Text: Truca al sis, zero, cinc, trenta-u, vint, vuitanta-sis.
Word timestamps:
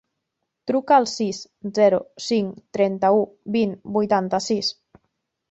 Truca 0.69 0.95
al 1.01 1.03
sis, 1.11 1.41
zero, 1.79 1.99
cinc, 2.29 2.57
trenta-u, 2.79 3.21
vint, 3.59 3.77
vuitanta-sis. 4.01 4.75